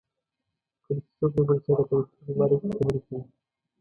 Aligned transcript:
کله 0.85 0.99
چې 1.05 1.11
څوک 1.19 1.31
د 1.35 1.39
بل 1.47 1.57
چا 1.65 1.73
د 1.77 1.81
کرکټر 1.89 2.19
په 2.25 2.31
باره 2.37 2.55
کې 2.61 2.69
خبرې 2.77 2.99
کوي. 3.05 3.19